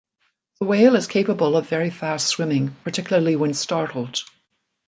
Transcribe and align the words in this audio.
This 0.59 0.65
whale 0.67 0.95
is 0.95 1.05
capable 1.05 1.55
of 1.55 1.69
very 1.69 1.91
fast 1.91 2.25
swimming, 2.25 2.75
particularly 2.83 3.35
when 3.35 3.53
startled. 3.53 4.23